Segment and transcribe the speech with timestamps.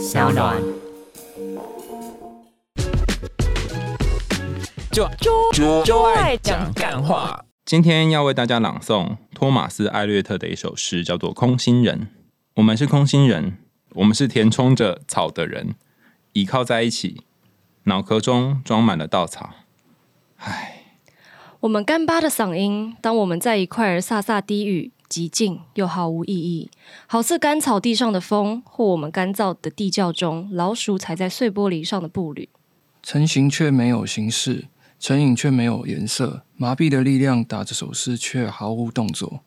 [0.00, 0.56] 小暖。
[4.90, 5.06] 就
[5.52, 7.44] 就就爱讲干话。
[7.66, 12.00] 今天要为大家朗诵托马斯·艾略特的一首诗，叫做《空心人》。
[12.54, 13.58] 我们是空心人，
[13.90, 15.74] 我们是填充着草的人，
[16.32, 17.20] 倚靠在一起，
[17.84, 19.50] 脑壳中装满了稻草。
[20.38, 20.84] 唉，
[21.60, 26.70] 我们干巴的嗓音，当我们在一块儿飒飒低语，极静又毫无意义，
[27.06, 32.48] 好似干草地上的风，或我们干燥的地窖中老鼠踩在碎玻璃上的步履。
[33.02, 34.68] 成形却没有形式。
[35.02, 39.40] 成影却没有颜色，麻痹的力量打着手势，却毫无动作。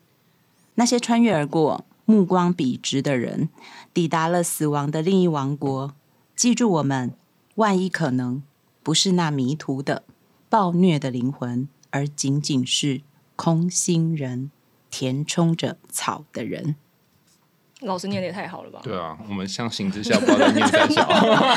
[0.74, 3.48] 那些穿越而过、目光笔直的人，
[3.92, 5.94] 抵达了死亡的另一王国。
[6.34, 7.14] 记住我们，
[7.54, 8.42] 万一可能
[8.82, 10.02] 不是那迷途的、
[10.48, 13.02] 暴虐的灵魂，而仅仅是
[13.36, 14.50] 空心人，
[14.96, 16.76] 填充着草的人。
[17.84, 18.80] 老师念的也太好了吧？
[18.82, 21.02] 对啊，我们相形之下，不知念三小。
[21.06, 21.52] 好啦，Hello，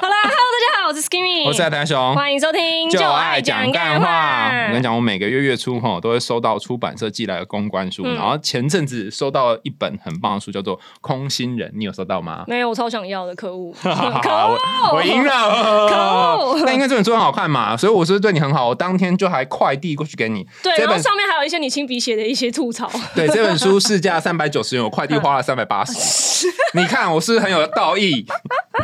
[0.00, 4.48] 大家好，我是 Skimmy，我是大雄，欢迎收听就爱讲干话。
[4.66, 12.44] 我跟你讲，我每个月月初哈都会收到出版社寄来的公关书，然后前阵子收到一本很棒的书，叫做《空心人》，你有收到吗？
[12.46, 14.56] 没有，我超想要的，可恶， 可恶，
[14.94, 15.32] 我赢了，
[15.90, 16.60] 可恶。
[16.64, 20.46] 那应该这本书很好看嘛，所以我是对你很好，我当天就还快递过去给你。
[20.62, 22.88] 对，然后上面还有一些你亲笔写的一些吐槽。
[23.16, 25.07] 对，这本书市价三百九十元，我快。
[25.08, 28.26] 地花了三百八十， 你看我是不是很有道义？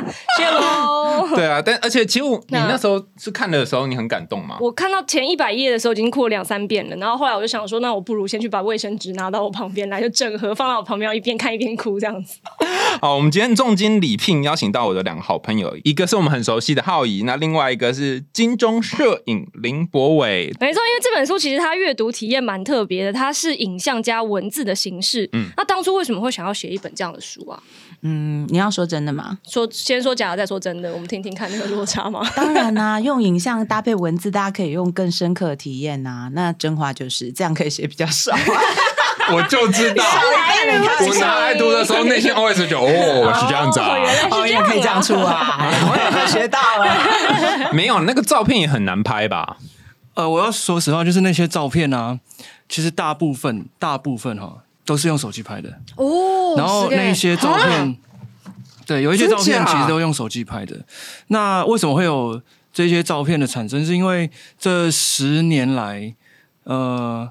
[0.37, 1.29] 谢喽。
[1.35, 4.57] 对啊，但而且其实你那时候是看的时候，你很感动吗？
[4.61, 12.39] 我看到前一百页的时候已经哭了两三遍了，然后后来我就想说，那我不如先去把卫生纸拿到我旁边来，就整盒放到我旁边，一边看一边哭这样子。
[13.01, 20.53] 好，我们今天重金礼聘邀请到我的两个好朋友，一个是我们很熟悉的浩怡，那另外一个是金钟摄影林博伟。
[20.61, 25.29] 没错，因为这本书其实它阅读体验蛮特别的，它是影像加文字的形式。
[25.33, 27.61] 嗯，那当初为什么会想要写一本这样的书啊？
[28.07, 29.39] 嗯，你要说真的吗？
[29.49, 32.21] 说先说假的，再说真的，我们听听看那个落差吗？
[32.37, 36.29] 当然啦，用影像搭配文字，大家可以用更深刻的体验呐。
[36.33, 38.37] 那真话就是这样，可以写比较少。
[39.33, 40.05] 我就知道，
[41.09, 43.97] 我拿来读的时候，内心 always 就哦，是这样子啊，
[44.31, 45.57] 哦，也可以这样出啊，
[45.89, 47.73] 我也学到了。
[47.73, 49.57] 没有，那个照片也很难拍吧？
[50.13, 52.21] 呃，我要说实话，就是那些照片啊，
[52.69, 56.55] 其实大部分大部分哈都是用手机拍的哦。
[56.59, 57.97] 然后那些照片，
[58.87, 60.85] 对，有一些照片其实都用手机拍的。
[61.29, 62.41] 那为什么会有
[62.73, 63.85] 这些照片的产生？
[63.85, 66.15] 是因为这十年来，
[66.65, 67.31] 呃。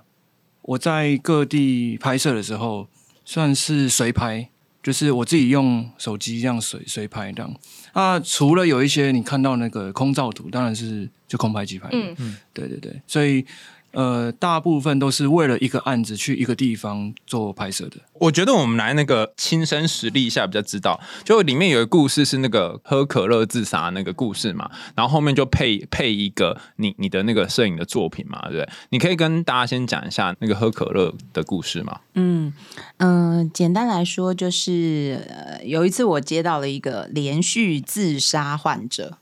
[0.66, 2.88] 我在各地拍摄的时候，
[3.26, 4.48] 算是随拍，
[4.82, 7.54] 就是我自己用手机这样随随拍这样。
[7.92, 11.90] 啊，除了有一些你看到那个空照图，当然是就空拍机拍。
[11.92, 13.46] 嗯嗯，对对对，所以。
[13.94, 17.98] 呃，大部分都是为了一个案子去一个地方做拍摄的。
[18.14, 28.70] 我觉得我们来那个亲身实例一下比较知道，就里面有一个故事是那个喝可乐自杀那个故事嘛，然后后面就配配一个你你的那个摄影的作品嘛，对不对？
[28.90, 32.00] 你可以跟大家先讲一下那个喝可乐的故事吗？
[32.16, 32.52] 嗯
[32.98, 39.18] 嗯，简单来说就是呃，有一次我接到了一个连续自杀患者，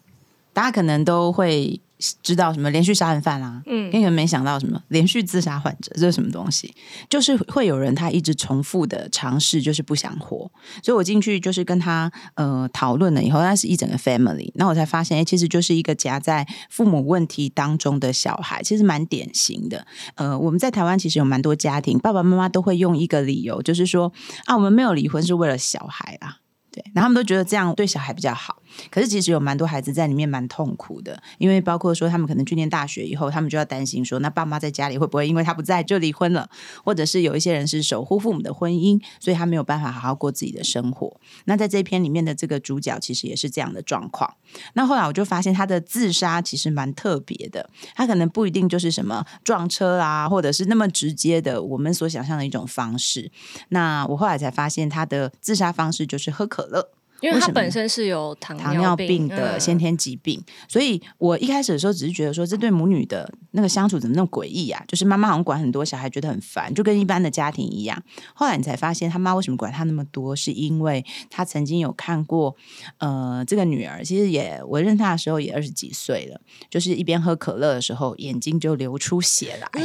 [0.53, 1.81] 大家可能都会。
[2.21, 3.61] 知道什么连续杀人犯啊？
[3.65, 6.73] 嗯，根本没想到什么连续自杀患者，这是什么东西？
[7.09, 10.51] 就是会有人他一直重复的尝试，就是不想活。
[10.83, 19.85] 所以我进去就是跟他呃讨论了以后，那是一整个 family，那我才发现，哎，其实就是一个夹在父母问题当中的小孩，其实蛮典型的。
[20.15, 24.11] 呃，我们在台湾其实有蛮多家庭，爸爸妈妈都会用一个理由，就是说
[24.45, 26.37] 啊，我们没有离婚是为了小孩啊。
[26.71, 28.60] 对，然后他们都觉得这样对小孩比较好。
[28.89, 36.47] 可是其实有蛮多孩子在里面蛮痛苦的，因为包括说他们可能去念大学以后，他们就要担心说，那爸妈在家里会不会因为他不在就离婚了？
[36.83, 41.19] 或者是有一些人是守护父母的婚姻，所以他没有办法好好过自己的生活。
[41.45, 44.31] 那在这篇里面的这个主角其实也是这样的状况。
[44.73, 53.31] 那后来我就发现他的自杀其实蛮特别的，他可能不一定就是什么撞车啊，或者是那么直接的我们所想象的一种方式。
[53.69, 56.51] 那我后来才发现他的自杀方式就是喝。
[56.51, 56.89] 可乐，
[57.21, 64.83] 因为他本身是有糖尿病的先天疾病，所以我一开始的时候只是觉得说，这对母女的那个相处怎么那么诡异啊？
[64.87, 68.01] 就是妈妈好像管很多，小孩觉得很烦，就跟一般的家庭一样。
[68.33, 72.55] 后来你才发现，他妈为什么管他那么多，是因为他曾经有看过，
[72.97, 79.81] 呃，这个女儿其实也我认她的时候也二十几岁了，就是一边喝可乐的时候，眼睛就流出血来。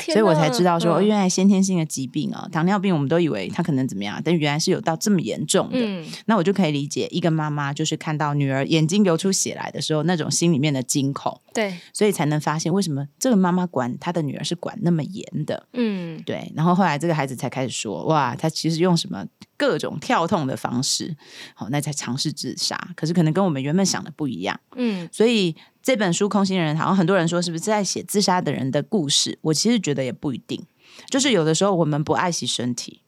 [0.00, 6.04] 所以我才知道说，原来先天性的疾病啊，糖尿病，我们都以为他可能怎么样，但原来是有到这么严重的。
[6.26, 11.40] 那我就可以理解一个妈妈就是看到女儿眼睛流出血来的时候，那种心里面的惊恐。
[11.52, 15.66] 对，所以才能发现为什么这个妈妈管她的女儿是管那么严的。
[15.72, 16.52] 嗯，对。
[16.54, 21.16] 然后后来这个孩子才开始说，哇，他其实用什么各种跳痛的方式，
[21.54, 22.78] 好，那才尝试自杀。
[22.94, 24.58] 可是可能跟我们原本想的不一样。
[24.76, 25.56] 嗯，所以。
[25.88, 29.38] 这本书《空心人》好像很多人说是不是在写自杀的人的故事？
[29.40, 30.62] 我其实觉得也不一定，
[31.08, 33.00] 就是有的时候我们不爱惜身体，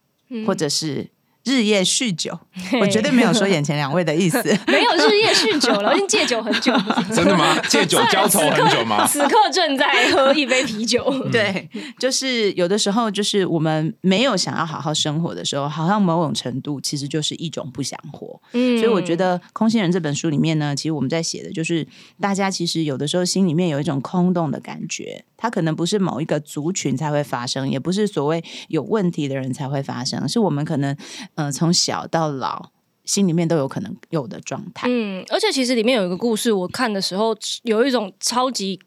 [0.47, 1.11] 或者是。
[1.45, 2.39] 日夜酗酒，
[2.81, 4.39] 我绝对没有说眼前两位的意思。
[4.67, 6.73] 没有日夜酗酒了，我已经戒酒很久。
[7.15, 7.59] 真的吗？
[7.69, 9.07] 戒酒浇愁很久吗？
[9.07, 11.03] 此刻正在喝一杯啤酒。
[11.33, 18.41] 对，就是有的时候，就是我们没有想要好好生活的时候，好像某种程度其实就是一种不想活。
[18.53, 21.87] 嗯，所以我觉得《空心人》这本书里面呢，其实我们在写的就是
[22.21, 30.95] 大家其实有的时候心里面有一种空洞的感觉，它可能不是某一个族群才会发生，也不是所谓有问题的人才会发生，是我们可能。
[31.37, 32.71] 呃，从小到老，
[33.05, 34.87] 心里面都有可能有的状态。
[34.91, 38.79] 嗯，而且其实里面有一个故事，我看的时候有一种超级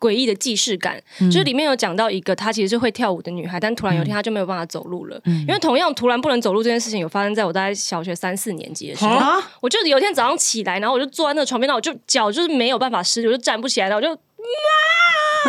[0.00, 5.20] 诡异的既视感，就是里面有讲到一个她其实是会跳舞的女孩，但突然有一天她就没有办法走路了。
[5.24, 9.18] 嗯因为同样突然不能走路这件事情，有发生在我大概小学三四年级的时候。
[9.60, 14.18] 我就有一天早上起来，然后我就坐在那床边，那我就脚就是没有办法施力，我就站不起来了，我就啊这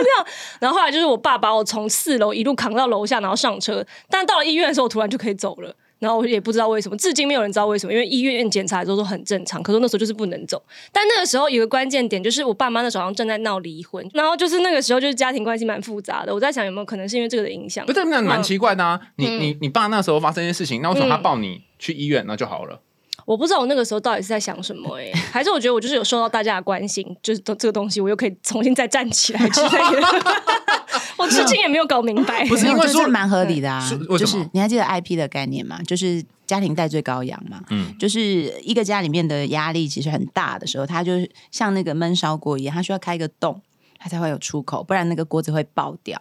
[0.01, 0.25] 样。
[0.59, 3.85] 然后后来就是我爸把我从四楼一路扛到楼下，然后上车。
[4.09, 5.75] 但到了医院的时候，我突然就可以走了。
[5.99, 10.63] 然后我也不知道为什么，至今没有人知道为什么，因为医院检查的时候都很正常，可是那时候就是不能走。
[10.93, 16.33] 但那个时候有个关键点，就是我爸妈那时候好像正在闹离婚，然后就是那个时候就是家庭关系蛮复杂的。
[16.33, 17.85] 我在想有没有可能是因为这个的影响？
[17.85, 18.97] 不是，那蛮奇怪的啊！
[19.17, 22.79] 你你你爸那时候发生一件事情，那为什么他抱你去医院那就好了？
[23.29, 30.01] 我不知道我那个时候到底是在想什么哎，还是我觉得我就是有受到大家的关心，就是这个东西我又可以重新再站起来之类的。
[31.15, 33.87] 我至今也没有搞明白，不是因为说蛮合理的啊？
[34.17, 35.79] 就是你还记得 IP 的概念吗？
[35.85, 37.61] 就是家庭代罪羔羊嘛。
[37.69, 38.19] 嗯，就是
[38.63, 41.11] 一个家里面的压力其实很大的时候，它就
[41.51, 43.61] 像那个闷烧锅一样，它需要开一个洞，
[43.99, 46.19] 它才会有出口，不然那个锅子会爆掉。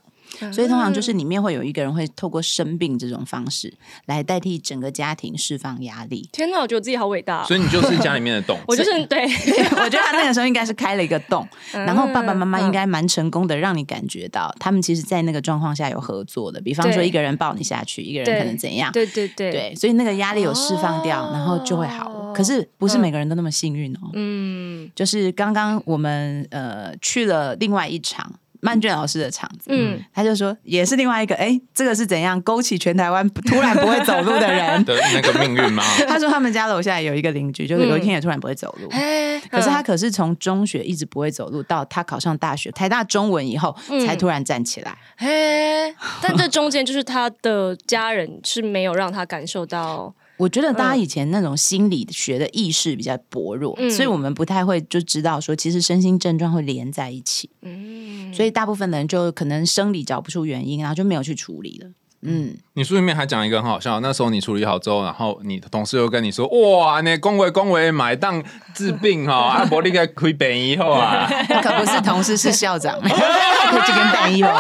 [0.53, 3.73] 所以通常就是里面会有一个人会透过生病这种方式
[4.07, 6.29] 来代替整个家庭释放压力。
[6.33, 7.45] 天哪，我觉得自己好伟大。
[7.45, 8.59] 所以你就是家里面的洞。
[8.69, 16.61] 我就是 对，我觉得他那个时候应该是开了一个洞，然后爸爸妈妈应该蛮成功的，让你感觉到他们其实，在那个状况下有合作的。
[16.61, 18.93] 比方说，一个人抱你下去，一个人可能怎样？
[18.93, 22.33] 对对对对，所以那个压力有释放掉，然后就会好。
[22.35, 24.11] 可是不是每个人都那么幸运哦。
[24.13, 28.33] 嗯，就是刚刚我们呃去了另外一场。
[28.61, 35.83] 曼娟老师的场子，嗯，他就说也是另外一个，哎，这个是怎样勾起全台湾突然不会走路的人 的那个命运吗？
[36.09, 38.89] 他说他们家楼下有一个邻居，就是有一天也突然不会走路，
[39.51, 43.77] 可是他可是从中学一直不会走路，到他考上大学台大中文以后，
[44.07, 44.97] 才突然站起来。
[45.17, 50.15] 嘿，但这中间就是他的家人是没有让他感受到。
[50.39, 57.51] 我觉得大家以前那种心理学的意识比较薄弱，所以我们不太会就知道说，其实身心症状会连在一起。
[57.63, 61.91] 嗯，所以大部分的人就可能生理找不出原因，然后就没有去处理了。
[62.23, 66.47] 嗯，你书里面还讲一个很好笑，那时候你处理好之后，然后你的同事又跟你说
[66.79, 68.41] ：“哇，那恭维恭维买当
[68.73, 71.29] 治病哈，阿伯你该亏本以后啊。”
[71.61, 74.51] 可不是同事，是校长，就跟本以后。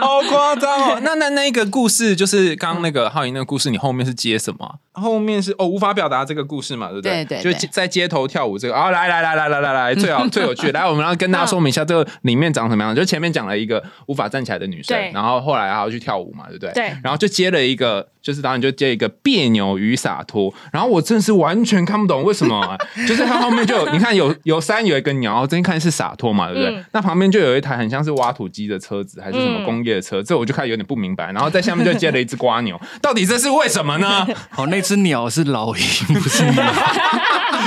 [0.00, 0.98] 好夸张哦！
[1.02, 4.78] 那那那一个故事，就是刚刚那个浩莹那个故事，你后面是接什么？
[4.92, 7.24] 后面是哦，无法表达这个故事嘛，对不对？
[7.24, 12.94] 对对，就在街头跳舞这个啊，来来来来来来来，最好最有趣，来，我们要跟大家说明一下这个里面长什么样。
[12.94, 16.71] 就前面讲了一个无法站起来的女生，然后后来还要去跳舞嘛，对不对？
[16.74, 18.08] 对，然后就接了一个。
[18.22, 22.78] 就是导演就接一个别扭与洒脱，然后我真的是完全看不懂为什么，
[23.08, 26.84] 就是他后面就有你看有有山有一个鸟，这一看是洒脱嘛，对不对？
[26.92, 31.32] 那旁边就有一台很像是挖土机的车子，还是什么工业的车，这我就开始有点不明白。
[31.32, 34.24] 然后在下面就接了一只瓜牛， 到底这是为什么呢？
[34.54, 35.82] 哦，那只鸟是老鹰，
[36.14, 36.72] 不是鸟，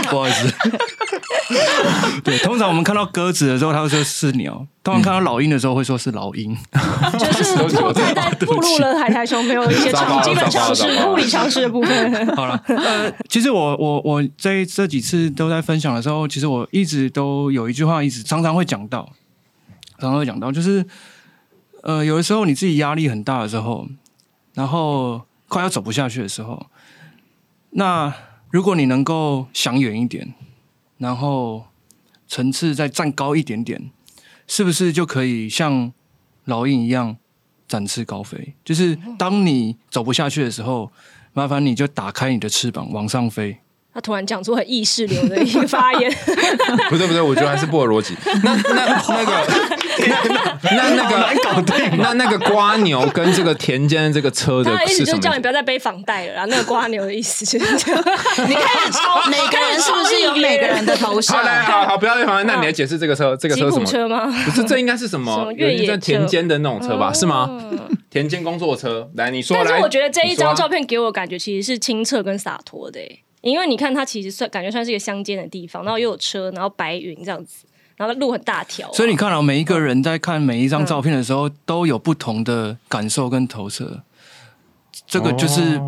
[0.10, 0.54] 不好意思。
[2.24, 4.66] 对，通常我们看到鸽子的时候，它会说是鸟。
[4.86, 6.56] 通常看到老鹰的时候，会说是老鹰。
[7.18, 12.36] 就是我太太暴露了海苔熊没有一些常基本常识、 物理常识的部分。
[12.36, 19.10] 好了，呃，其实我我我在这几次都在分享的时候，其实我一直都有一句话，一直常常会讲到，
[19.98, 20.86] 常常会讲到，就是
[21.82, 23.88] 呃，有的时候你自己压力很大的时候，
[24.54, 26.68] 然后快要走不下去的时候，
[27.72, 28.14] 那
[28.52, 30.36] 如果你能够想远一点，
[31.00, 31.66] 然后
[32.28, 33.90] 层次再站高一点点。
[34.48, 35.92] 是不是就可以像
[36.46, 37.18] 老鹰一样
[37.68, 38.56] 展翅高飞？
[38.64, 40.92] 就是当你走不下去的时候，
[41.34, 43.58] 麻烦你就打开你的翅膀往上飞。
[43.96, 46.12] 他突然讲出很意识流的一个发言，
[46.92, 48.14] 不对不对，我觉得还是不合逻辑。
[48.44, 49.48] 那那那个
[50.64, 51.98] 那那个难搞定。
[51.98, 56.46] 那那个瓜牛跟这个田间的这个车的意思，就是叫你不要再背房贷了。
[56.48, 58.04] 那个瓜牛的意思就是这样。
[58.50, 61.42] 你开始抄 每个人是不是有每个人的头像？
[61.42, 62.54] 好，好，好，不要背房贷。
[62.54, 64.26] 那你来解释这个车，这个车什么车吗？
[64.44, 65.54] 不是，这应该是什么？
[65.54, 67.14] 越野田间的那种车吧？
[67.14, 67.50] 是吗？
[68.10, 69.10] 田间工作车。
[69.16, 69.56] 来，你说。
[69.56, 73.00] 但是我觉得这一张照片给我感觉其实是清澈跟洒脱的，
[73.52, 77.66] 因为你看它其实算感觉算是一个乡间的地方，然后又有车，然后白云这样子。
[77.98, 84.02] 然后路很大条，所以你看到每一个人在看每一张照片的时候，都有不同的感受跟投射，
[85.08, 85.80] 这个就是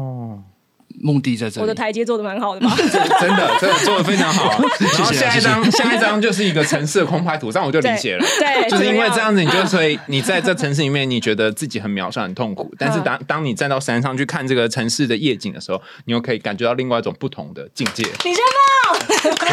[1.01, 1.61] 目的在这里。
[1.61, 2.73] 我的台阶做的蛮好的嘛？
[2.77, 4.51] 真的，真的做的非常好。
[4.79, 8.25] 然后下一张，下一张就是一个城市的空拍图，这样我就理解了。
[8.39, 18.03] 对，就是因为这样子，你就所以你在这城市里面，你觉得自己很渺小、很痛苦，但是当当你站到山上去看这个城市的夜景的时候，你又可以感觉到另外一种不同的境界。
[18.03, 18.41] 李先
[18.85, 19.47] 锋，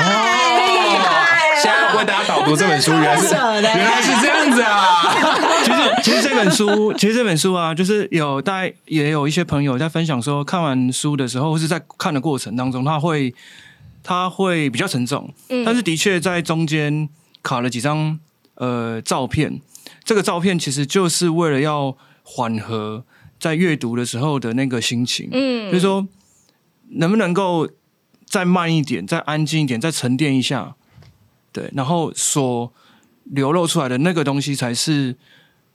[1.62, 5.14] 现在为大家导读这本书，原来是原来是这样子啊！
[5.64, 13.34] 其实其实这本书，其实这本书啊，就是有大家也有一些朋友在分享说，看完书的时候，或是在看的过程当中，他会
[14.02, 15.64] 他会比较沉重，嗯。
[15.64, 17.08] 但是的确在中间
[17.42, 18.18] 卡了几张
[18.54, 19.60] 呃照片，
[20.02, 23.04] 这个照片其实就是为了要缓和
[23.38, 26.06] 在阅读的时候的那个心情，嗯，就是说
[26.90, 27.68] 能不能够
[28.24, 30.76] 再慢一点，再安静一点，再沉淀一下。
[31.52, 32.72] 对，然后所
[33.24, 35.16] 流露出来的那个东西才是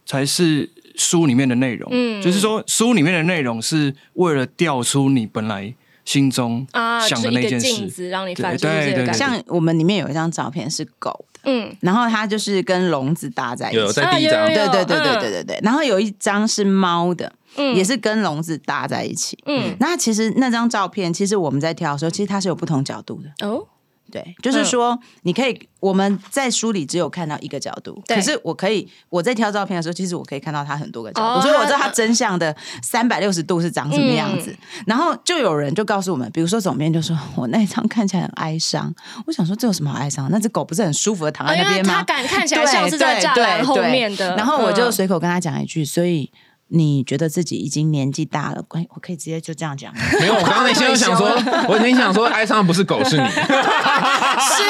[0.06, 1.90] 才是书里面的内容。
[1.92, 5.74] 嗯，就是说书里面的内容是为了调出你本来
[6.06, 6.68] 心中
[7.08, 9.14] 想的那件事，让你反出这个感。
[9.16, 13.78] 像我们里面有一张照片是狗的，嗯，然后它就是跟笼子搭在一起。
[13.78, 15.60] 有在第一张，对对对对对对对。
[15.64, 19.38] 然后有一张是猫的，嗯，也是跟笼子搭在一起。
[19.46, 23.48] 嗯，那其实那张照片，其实我们在挑的时候，其实它是有不同角度的。
[23.48, 23.66] 哦。
[24.12, 34.56] 对，就是说，你可以我们在书里只有看到一个角度，可是我可以我在挑照片的时候，其实我可以看到它很多个角度，所以我知道它真相的三百六十度是长什么样子。
[34.86, 38.94] 然后就有人就告诉我们，比如说总编就说我那张看起来很哀伤，
[39.26, 40.30] 我想说这有什么好哀伤？
[40.32, 41.96] 那只狗不是很舒服的躺在那边吗？
[41.96, 44.36] 它敢看起来像是在栅栏后面的。
[44.36, 46.32] 然后我就随口跟他讲一句，所以。
[46.72, 49.94] 你觉得自己已经年纪大了，关我可以直接就这样讲。
[50.20, 51.28] 没有，我刚刚内心想说，
[51.68, 53.24] 我内心想说，哀伤不是狗，是你。
[53.30, 54.64] 是，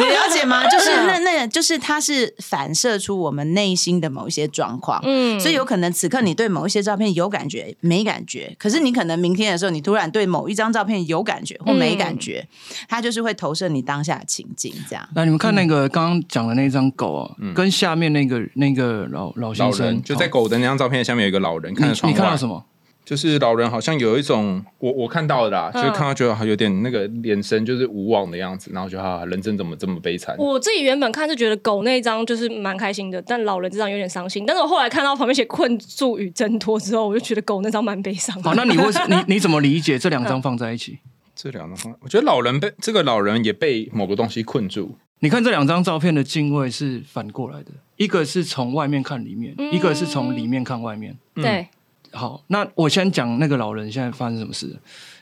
[0.00, 0.66] 你了解吗？
[0.68, 5.00] 就是那那，就是它是反射出我们内心的某一些状况。
[5.04, 12.48] 嗯，所以有可能此刻你对某一些照片有感觉没感觉，可是你可能明天的时候，你突然对某一张照片有感觉或没感觉，
[12.88, 14.72] 它就是会投射你当下的情境。
[14.88, 15.06] 这样。
[15.14, 20.85] 那你们看那个刚刚讲的那张狗啊，跟下面那个那个老老先生，就在狗的那张照。
[20.86, 22.64] 照片下面有一个老人看着窗外，你看到什么？
[23.04, 30.36] 就是老人好像有一种我我看到的啦，就是看到觉得有点那个眼神就是无望的样子，然后觉得啊人生怎么这么悲惨？
[30.38, 34.44] 我自己原本看是觉得狗那一张就是蛮开心的，但老人这张有点伤心。
[34.46, 38.34] 但是我后来看到旁边写困住与挣脱之后，我就觉得狗那张蛮悲伤。
[38.44, 40.98] 好，那你会 你你怎么理解这两张放在一起？
[41.34, 44.96] 这两张放，我觉得老人被这个老人也被某个东西困住。
[45.20, 51.16] 你看这两张照片的敬畏是反过来的，一个是从外面看里面，一个是从里面看外面。
[51.34, 51.66] 对，
[52.12, 54.76] 好，那我先讲那个老人现在发生什么事。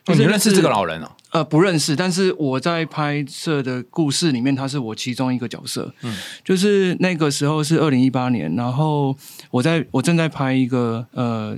[0.06, 1.10] 你认识这个老人哦？
[1.30, 5.90] 呃，不认识，但是我在拍摄的故事里面，他是我其中一个角色。
[6.02, 9.16] 嗯，就是那个时候是二零一八年，然后
[9.50, 11.56] 我在我正在拍一个呃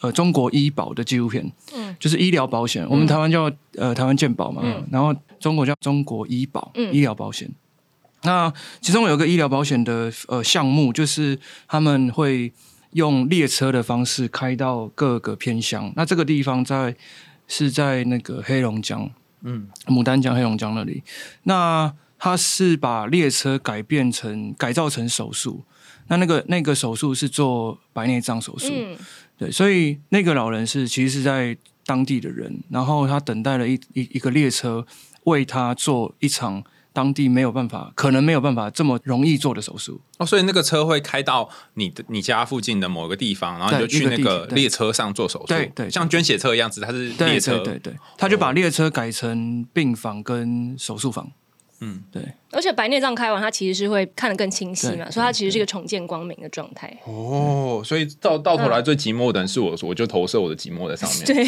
[0.00, 7.48] 呃中国医保的纪录片，嗯，就是医疗保险，我们台湾叫呃台湾健保嘛，然后中国叫中国医保，医疗保险。
[8.26, 12.52] 那其中有一个医疗保险的呃项目，就是他们会
[12.90, 15.92] 用列车的方式开到各个偏乡。
[15.94, 16.96] 那这个地方在
[17.46, 19.08] 是在那个黑龙江，
[19.42, 21.04] 嗯，牡丹江、黑龙江那里。
[21.44, 25.62] 那他是把列车改变成改造成手术。
[26.08, 28.72] 那那个那个手术是做白内障手术，
[29.38, 29.50] 对。
[29.50, 34.84] 所以那个老人是其实是在当地的人，然后他等待了一一一个列车
[35.24, 36.64] 为他做一场。
[36.96, 40.00] 当地没有办法，可能没有办法这么容易做的手术。
[40.16, 51.30] 哦，所以那个车会开到你的你家附近的某个地方，然后你就去那个列车上做手术，对对，像捐血车一样子，它是列车，对对，他就把列车改成病房跟手术房。
[51.80, 52.22] 嗯，对，
[52.56, 56.92] 而且白内障开完，它其实是会看得更清晰嘛，所以它其实是一个重见光明的状态。
[57.04, 61.26] 哦，所以到到头来最寂寞的人是我，我就投射我的寂寞在上面。
[61.26, 61.44] 对，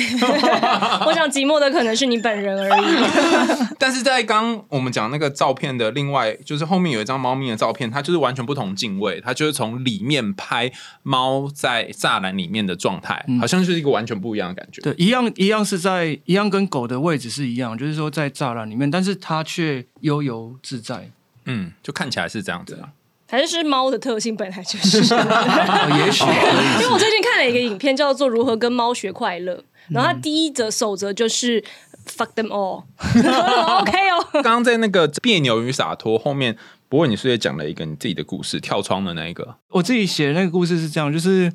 [1.06, 3.66] 我想寂寞的可能是你本人而已。
[3.80, 10.70] 但是在刚我们讲那个照片的另外，就是后面有一张猫咪的照片，它就是完全不同镜位，它就是从里面拍
[11.02, 14.82] 猫在栅栏里面的状态，好像是一个完全不一样的感觉。
[14.82, 20.97] 对，一样一样是在一样跟狗的位置是一样，就是说在栅栏里面，但是它却悠游自在，
[21.48, 22.92] 嗯，就看起来是这样子啊。
[23.30, 26.24] 还是是猫的特性本来就是， 也许。
[26.24, 29.54] 因为我最近看了一个影片，叫做《如何跟猫学快乐》，
[29.90, 31.62] 然后它第一则守则就是
[32.06, 34.28] fuck them all，OK 哦。
[34.32, 36.56] 刚刚在那个别扭与洒脱后面，
[36.88, 39.56] 不过你是也讲了一个你自己的故事，跳窗的那一个。
[39.68, 41.52] 我自己写的那个故事是这样，就是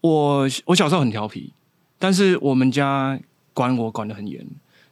[0.00, 1.52] 我我小时候很调皮，
[1.98, 3.20] 但是我们家
[3.52, 4.46] 管我管的很严。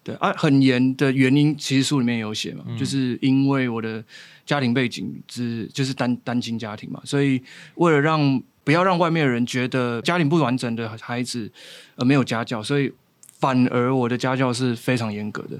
[0.07, 4.05] 对啊，很严的原因，其实书里面有写嘛，就是因为我的
[4.45, 7.43] 家庭背景是就是单单亲家庭嘛，所以
[7.75, 11.51] 为了让不要让外面的人觉得家庭不完整的孩子
[11.97, 12.93] 呃没有家教，所以
[13.41, 15.59] 反而我的家教是非常严格的。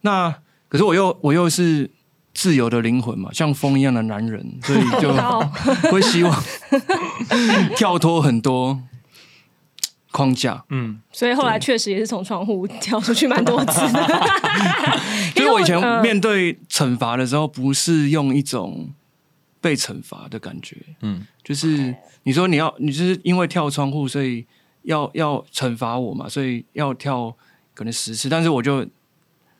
[0.00, 0.34] 那
[0.70, 1.90] 可是我又我又是
[2.32, 5.12] 自由的灵魂嘛，像风一样的男人，所以就
[5.90, 6.42] 会希望
[7.76, 8.80] 跳脱很多。
[10.12, 14.22] 框架，嗯，所以后来确实也是从窗户跳出去蛮多次的。
[15.34, 18.90] 因为我以前面对惩罚的时候，不是用一种
[19.60, 24.46] 被惩罚的感觉，嗯，就是你说你要，你就是因为跳窗户，所以
[24.82, 27.34] 要要惩罚我嘛，所以要跳
[27.74, 28.86] 可能十次，但是我就。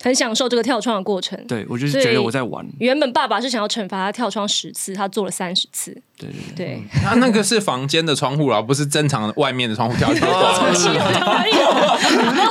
[0.04, 2.66] 很享受这个跳窗的过程，对我就是觉得我在玩。
[2.80, 5.96] 原本爸爸是想要惩罚他跳窗十次，他做了三十次。
[6.26, 10.28] 对对对，他那个是房间的窗户啦，不是正常的外面的窗户跳跳。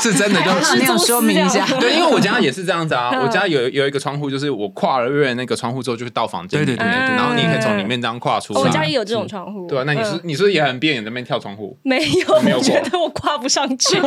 [0.02, 1.66] 是真的，就是你要说明一下。
[1.80, 6.60] 对，因为我家也是这样子啊，我家有有一个窗户，就是我跨了越那个窗户之后，就是到房间。
[6.60, 8.54] 对对对，然后你可以从里面这样跨出。
[8.54, 9.68] 我家也有这种窗户。
[9.68, 11.78] 对啊，那你是你是也很别扭那边跳窗户？
[11.84, 14.02] 没有，没有，觉得我跨不上去。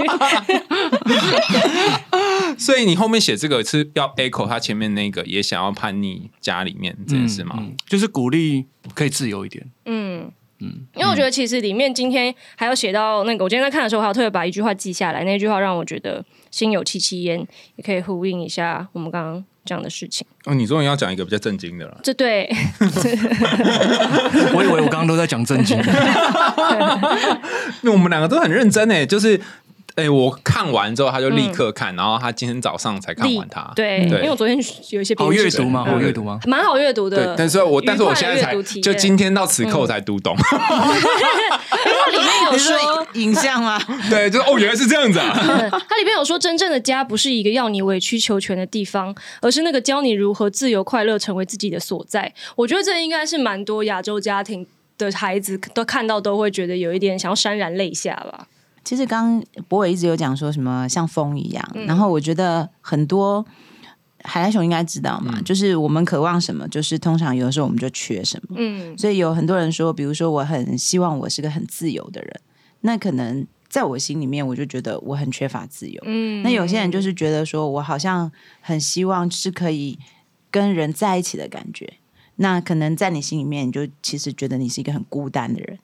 [2.58, 4.12] 所以你后面写这个是要。
[4.14, 7.60] echo 他前面那个也想要叛逆家里面这件事吗？
[7.88, 9.64] 就是鼓励可以自由一点。
[9.86, 15.24] 嗯嗯，因为我觉得其实里面今天还有写到那个，我今天在看的时候，还有特别把一句话记下来。
[15.24, 17.40] 那句话让我觉得心有戚戚焉，
[17.76, 20.24] 也可以呼应一下我们刚刚讲的事情。
[20.44, 22.00] 哦，你终于要讲一个比较震惊的了。
[22.04, 22.48] 这 对，
[24.54, 25.76] 我以为我刚刚都在讲震惊。
[27.82, 29.40] 那我们两个都很认真诶，就是。
[29.96, 33.72] 哎，我看完之后，他就立刻看，然后他今天早上才看完它。
[33.76, 34.58] 对，因为我昨天
[34.90, 35.84] 有一些好阅读吗？
[35.84, 36.40] 好阅读吗？
[36.46, 37.16] 蛮好阅读的。
[37.16, 40.36] 对，但是我但是我现在才就今天到此刻我才读懂。
[41.84, 43.80] 因为里面有说影像吗？
[44.10, 45.32] 对，就是哦，原来是这样子啊。
[45.88, 52.32] 它里面有说，真正的家不是一个要你委曲求全的地方，而是那个教你如何自由快乐成为自己的所在。
[52.56, 54.66] 我觉得这应该是蛮多亚洲家庭
[54.98, 58.48] 的孩子都看到都会觉得有一点想要潸然泪下吧。
[58.84, 63.44] 其实刚博伟一直有讲说什么像风一样，然后我觉得很多
[64.22, 68.56] 海来熊应该知道嘛，就是我们渴望什么，就是通常有的时候我们就缺什么。
[68.58, 72.40] 嗯，所以有很多人说，比如说我很希望我是个很自由的人，
[72.82, 76.00] 那可能在我心里面我就觉得我很缺乏自由。
[76.04, 79.98] 嗯，那有些人就是觉得说我好像很希望是可以
[80.50, 81.94] 跟人在一起的感觉，
[82.36, 85.78] 那可能在你心里面你就其实觉得你是一个很孤单的人。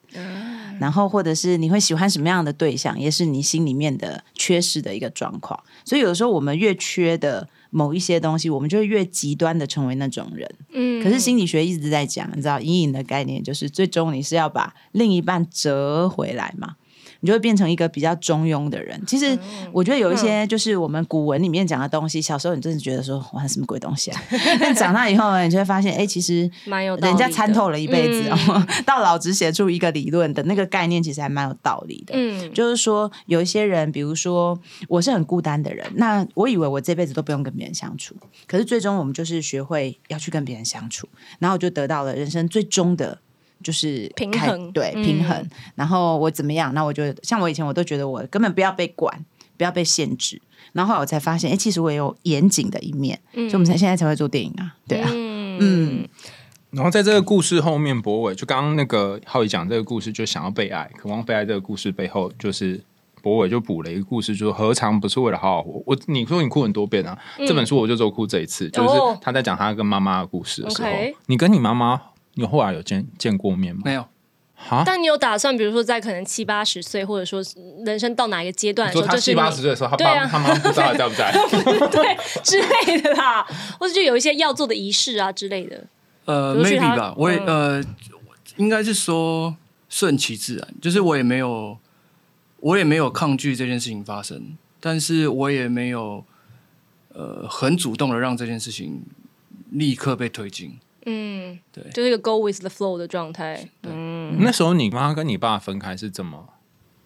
[0.81, 5.62] 然后，或者是你会喜欢什么样的对象，也是你心里面的缺失的一个状况。
[5.85, 10.51] 所以有的时候，我们越缺的某一些东西，我们就会越极端的成为那种人。
[10.73, 11.05] 嗯。
[11.05, 16.77] 可是心理学一直在讲，你知道阴影的概念，就是最终你是要把另一半折回来嘛。
[17.20, 19.00] 你就会变成一个比较中庸的人。
[19.06, 19.38] 其实
[19.72, 24.22] 我觉得有一些就是我们古文里面讲的东西，小时候你真的觉得说哇什么鬼东西啊？
[24.61, 28.30] 但长大以后呢，你就会发现，哎，其实蛮有人家参透了一辈子，
[28.87, 32.14] 到老只写出一个理论的那个概念，其实还蛮有道理的。
[32.16, 38.14] 嗯，就是说有一些人，比如说我是很孤单的人，那我以为我这辈子都不用跟别人相处，
[38.46, 43.18] 可是最终我们就是学会要去跟别人相处，然后我就得到了人生最终的。
[43.62, 45.49] 就是平衡，对平衡。
[45.75, 46.73] 然后我怎么样？
[46.75, 49.25] 那我就像我以前，我都觉得我根本不要被管，
[49.57, 50.40] 不要被限制。
[50.73, 56.09] 然后后来我才发现，哎，其实我也有严谨的一面，所以我们才现在才会做电影啊，对啊，嗯。
[56.70, 61.44] 然后在这个故事后面，博伟就刚刚那个浩宇讲这个故事，就想要被爱，渴望被爱。
[61.44, 62.81] 这个故事背后，就是
[63.20, 65.83] 博伟就补了一个故事，就是何尝不是为了好好活？
[65.85, 70.88] 我你说你哭很多遍啊，这本书我就只哭这一次，就是他在讲他跟妈妈的故事的时候，
[71.27, 72.01] 你跟你妈妈。
[72.35, 73.83] 你后来有见见过面吗？
[73.85, 74.07] 没有。
[74.62, 77.43] 好，但你有打算，比如说在可能七八十岁，或者说
[77.87, 81.33] 人生到哪一个阶段，说他七八十岁的时候，他爸他妈不知道在不在，
[81.88, 83.43] 对之类的啦，
[83.79, 85.87] 或者就有一些要做的仪式啊之类的。
[86.27, 87.83] 呃，maybe 吧，我也呃，
[88.57, 89.57] 应该是说
[89.88, 91.79] 顺其自然，就是我也没有，
[92.59, 96.23] 我也没有抗拒这件事情发生，但是我也没有
[97.14, 99.03] 呃很主动的让这件事情
[99.71, 100.79] 立刻被推进。
[101.06, 103.68] 嗯，对，就是一个 go with the flow 的状态。
[103.82, 106.48] 嗯，那时候你妈跟你爸分开是怎么？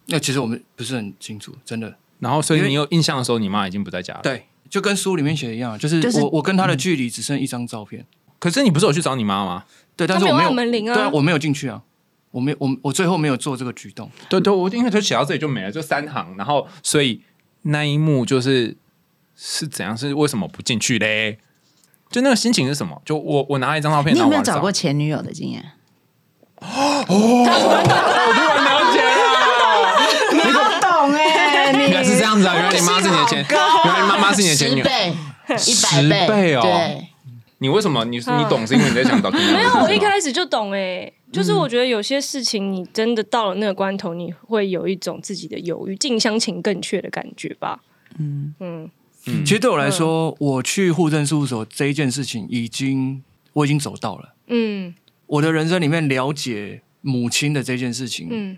[0.07, 1.95] 那其实我们不是很清楚，真的。
[2.19, 4.21] 然后，所以你有印象的时候，你妈已经不在家了。
[4.21, 8.05] 对，就跟书里面写的一样，就是我我跟他的距离只剩一张照片。
[8.39, 9.65] 可是你不是有去找你妈吗？
[9.95, 10.93] 对，但是我没有门铃啊。
[10.93, 11.81] 对啊，我没有进去啊。
[12.31, 14.11] 我没我我最后没有做这个举动。
[14.29, 16.35] 对对，我因为就写到这里就没了，就三行。
[16.37, 17.21] 然后所以
[17.63, 18.75] 那一幕就是
[19.35, 19.97] 是怎样？
[19.97, 21.39] 是为什么不进去嘞？
[22.11, 23.01] 就那个心情是什么？
[23.05, 25.63] 就我我拿了一张照片，你有没有找过前女友的经验？
[26.61, 32.55] 哦，我突然了解了， 你不懂哎，原来是这样子啊！
[32.55, 36.61] 原来你妈是你的前，原来妈妈是你的前女友，十倍，倍哦。
[36.61, 37.07] 对，
[37.59, 38.65] 你为什么你你懂？
[38.65, 39.29] 是因为你在想找？
[39.35, 41.11] 没有，我一开始就懂哎。
[41.33, 47.79] 就是我觉得有些事情，你真的到了那个关头，你会有一种自己的犹豫，近乡情更怯的感觉吧。
[48.17, 48.89] 嗯嗯
[49.25, 49.45] 嗯。
[49.45, 54.33] 其实对我来说，我去户政事务所这一件事情，已经我已经走到了。
[54.47, 54.93] 嗯。
[55.27, 58.57] 我的人生里面了解母亲的这件事情，嗯，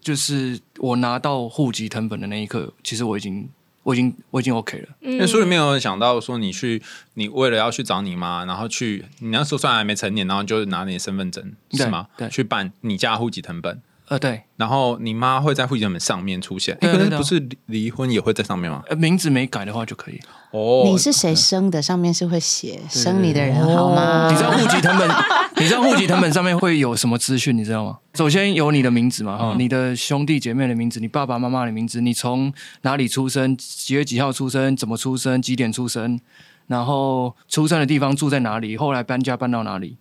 [0.00, 3.48] 就是我拿到户籍成本的那一刻，其实我已经。
[3.84, 4.88] 我已经我已经 OK 了。
[5.00, 6.80] 那书里面有想到说，你去
[7.12, 12.08] 你为了要去找你妈，然后去你那时候虽然还没成年，然后就拿你的身份证是吗？
[12.16, 13.82] 对，去办你家户籍成本。
[14.08, 14.42] 呃，对。
[14.56, 18.82] 然后你妈会在户籍成本上面出现，可能不是离婚也会在上面吗？
[18.88, 20.20] 呃，名字没改的话就可以。
[20.50, 21.80] 哦，你是谁生的？
[21.80, 24.30] 上面是会写生你的人好吗？
[24.30, 25.08] 你知道户籍成本？
[25.56, 27.56] 你知道户籍成本上面会有什么资讯？
[27.56, 27.98] 你知道吗？
[28.14, 36.20] 首先有你的名字嘛，哈，你的兄弟姐妹的名字，你爸爸妈妈的名字，你从哪里出生，几月几号出生，怎么出生，几点出生，
[36.66, 39.96] 然后出生的地方住在哪里，后来搬家搬到哪里，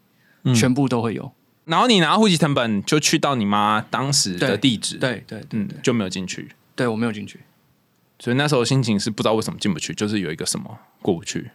[0.56, 1.32] 全部都会有。
[1.66, 6.50] 然后你拿户籍成本就去到你妈当时的地址，对对，嗯，就没有进去。
[6.76, 7.40] 对我没有进去，
[8.18, 11.52] 所以那时候心情是不知道为什么进不去，就是有一个什么过不去，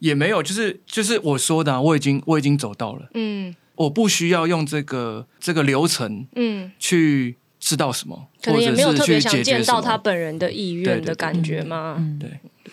[0.00, 12.02] 也没有，就是就是我说的，我已经我已经走到了，嗯，我不需要用这个这个流程，嗯，去知道什么，可能也没有特别想见到他本人的意愿的感觉吗？
[12.18, 12.28] 对。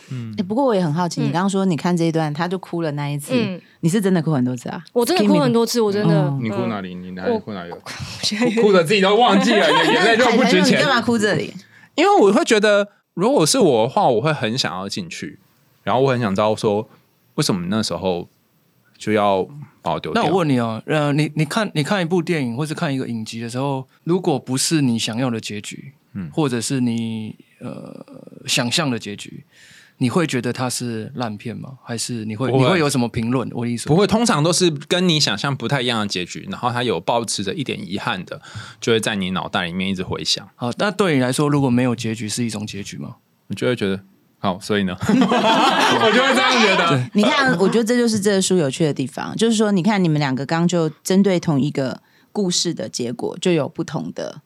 [0.09, 3.33] 嗯，不过我也很好奇，你刚刚说你看这一段，他就哭了那一次，
[3.81, 4.81] 你是真的哭很多次啊？
[4.93, 6.29] 我真的哭很多次，我真的。
[6.41, 6.95] 你哭哪里？
[6.95, 7.71] 你哪里哭哪里？
[8.61, 10.79] 哭的自己都忘记了，眼泪就不值钱。
[10.79, 11.53] 干嘛哭这里？
[11.95, 15.39] 因为我会觉得，如果是我的话，我会很想要进去，
[15.83, 16.87] 然后我很想知道说，
[17.35, 18.29] 为什么那时候
[18.97, 19.47] 就要
[20.13, 28.05] 那我问你哦，呃，你你看你看一部电影或是看一个影集的时候，如果不是你想要的结局，嗯，或者是你呃
[28.45, 29.43] 想象的结局。
[29.99, 31.79] 你会觉得它是烂片吗？
[31.83, 33.49] 还是你会你会有什么评论？
[33.51, 38.39] 我意思不会，通常都是跟你想象不太一样的结局，然后它有保持着一点遗憾的，
[38.79, 40.47] 就会在你脑袋里面一直回想。
[40.53, 43.15] 好，那对你来说，如果没有结局是一种结局吗？
[43.47, 43.99] 你就会觉得
[44.39, 47.09] 好，所以呢， 我就会这样觉得。
[47.13, 54.41] 你看，我觉得这就是这个书有趣的地方，就是说，你看你们两个刚就针对同一个故事的结果，就有不同的。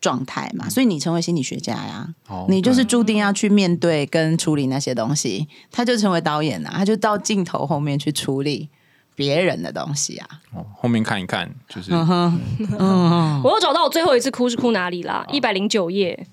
[0.00, 2.08] 状态嘛，所以你成为心理学家呀，
[2.48, 5.46] 你就是注定要去面对跟处理那些东西。
[5.70, 8.70] 他就成为导演啊，他就到镜头后面去处理
[9.14, 10.26] 别人的东西啊。
[10.54, 15.26] 哦，后面看一看，就是，嗯，我又找到我最后一次哭是哭哪里啦？
[15.30, 16.26] 一百零九页。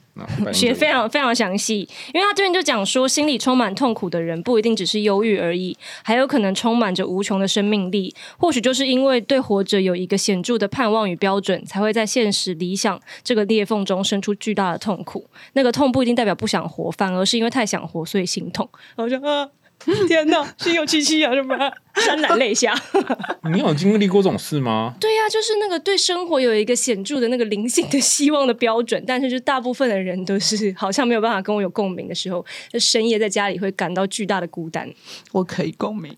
[0.53, 8.13] 写非常非常详细，因为他这边就讲说，心里充满痛苦的人不一定只是忧郁而已，还有可能充满着无穷的生命力。
[8.37, 15.29] 或许就是因为对活着有一个显著的盼望与标准，才会在现实理想这个裂缝中生出巨大的痛苦。
[15.53, 18.69] 那个痛不一定代表不想活，反而是因为太想活，所以心痛。
[18.97, 19.49] 我就啊。
[20.07, 21.55] 天哪，心有戚戚啊，什么
[21.95, 22.75] 潸然泪下？
[23.51, 24.93] 你有经历过这种事吗？
[24.99, 34.89] 对呀，就是那个对生活有一个显著的那个灵性的希望的标准，但是就大部分的人都是好像没有办法跟我有共鸣的时候，就深夜在家里会感到巨大的孤单。
[35.31, 36.15] 我可以共鸣。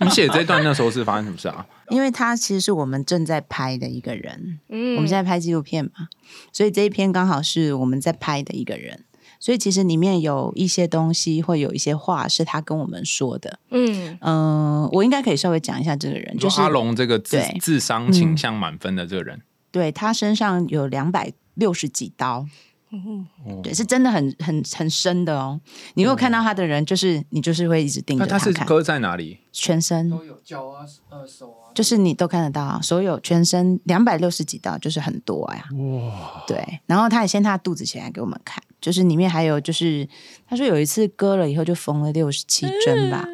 [0.00, 1.64] 你写这段那时候是发生什么事啊？
[1.90, 6.08] 因为他其实是我们正在拍的一个人，嗯，我们现在拍纪录片嘛，
[6.52, 9.04] 所以这一篇刚好是我们在拍的一个人。
[9.40, 13.58] 所以其实里面有一些东西，会有一些话是他跟我们说的。
[13.70, 19.40] 嗯嗯，我应该可以稍微讲一下这个人，就是阿龙这个智智商倾向满分的这个人。
[19.70, 22.46] 对他身上有两百六十几刀，
[22.90, 23.26] 嗯
[23.62, 25.60] 对，是真的很很很深的哦。
[25.94, 28.52] 你如果看到他的人，就是你就是会一直盯着他看。
[28.52, 29.38] 他是割在哪里？
[29.52, 35.64] 全身都有，脚啊，呃，手啊，就是你都看得到，所有全身两百六十几道，就是很多呀。
[35.76, 36.80] 哇，对。
[36.86, 38.60] 然后他也掀他肚子起来给我们看。
[38.80, 40.08] 就是里面还有，就是
[40.48, 43.24] 他说有一次割了以后就缝了六十七针吧。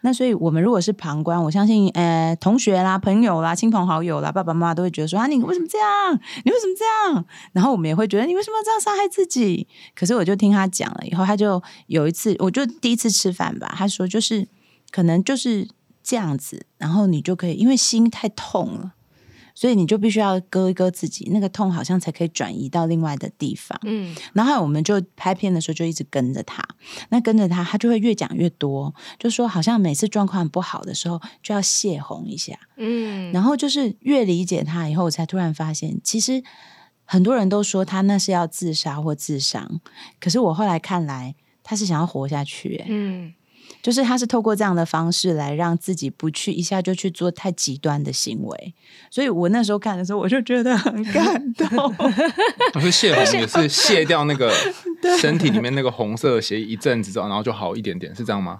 [0.00, 6.20] 那所以我们如果是旁观，我相信呃同学啦、朋友啦、亲朋好友啦、爸爸妈妈都会觉得说啊你为什么这样？
[6.44, 6.84] 你为什么这
[7.14, 7.24] 样？
[7.52, 9.68] 然后我们也会觉得你为什么要这样伤害自己？
[9.94, 14.48] 可是我就听他讲了以后，他就有一次，我就第一次吃饭吧，他说就是
[14.90, 15.68] 可能就是
[16.02, 18.94] 这样子，然后你就可以因为心太痛了。
[19.54, 23.78] 所以你就必须要割一割自己，那个痛好像才可以转移到另外的地方。
[23.84, 26.66] 嗯，然后我们就拍片的时候就一直跟着他，
[27.10, 32.58] 那跟着他，他就会越讲越多，就说好像每次状况不好的时候就要泄洪一下。
[32.78, 36.42] 嗯，然后就是越理解他以后，我才突然发现，其实
[37.04, 39.82] 很多人都说他那是要自杀或自伤，
[40.18, 42.82] 可是我后来看来，他是想要活下去。
[42.88, 43.34] 嗯。
[43.82, 48.74] 就是他是透过这样的方式来让自己不去一下就去做太极端的行为，
[49.10, 51.68] 所以我那时候看的时候，我就觉得很感动。
[52.74, 54.52] 我是泄洪也是卸掉那个
[55.18, 58.58] 身体里面那个红色的血一阵子之后，然后就好一点点，是这样吗？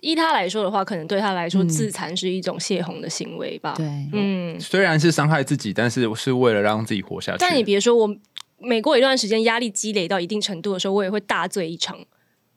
[0.00, 3.74] 依他来说的话，可能对他来说自残是一种泄洪的行为吧。
[3.76, 7.38] 对，嗯，虽然是伤害自己，但是是为了让自己活下去。
[7.38, 8.16] 但你别说，我
[8.58, 11.98] 每过一段时间压力积累到一定程度的时候，我也会大醉一场。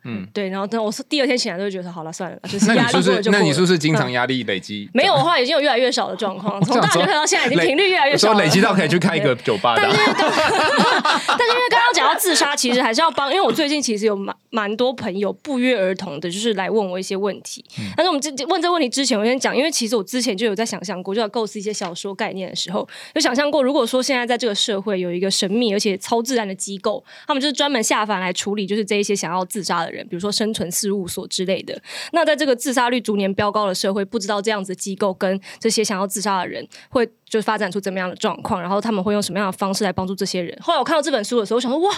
[0.05, 4.89] 嗯，对，然后等我是第二天醒来，就会觉得好了，算了，就是压力过了就那你是不是经常压力累积？
[4.93, 9.81] 没有，的话已经有越来越少的状况， 从大学到现在，已经频率越来越少，累积到可以去开一个酒吧的。
[9.83, 17.63] 但是因为刚刚讲到自杀，其实还是要帮，因为我最近其实有蛮蛮多朋友不约而同的，就是来问我一些问题。
[17.95, 30.69] 但是我们这问这问题之前，我先讲，因为其实我之前就有在想象过，就要构思一些小说概念的时候，就想象过，如果说现在在这个社会有一个神秘而且超自然的机构，他们就是专门下凡来处理，就是这一些想要自杀的人，比如说生存。
[30.73, 31.79] 事务所之类的，
[32.13, 40.57] 那在这个自杀率逐年飙高的社会，不知道这样子机构跟这些想要自杀的人会就发展出怎么样的状况，然后他们会用什么样的方式来帮助这些人？
[40.59, 41.93] 后来我看到这本书的时候，我想说，哇，